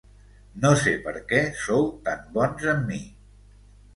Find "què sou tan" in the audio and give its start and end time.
1.33-2.25